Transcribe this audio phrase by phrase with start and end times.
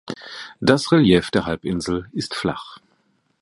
[0.59, 2.79] Das Relief der Halbinsel ist flach.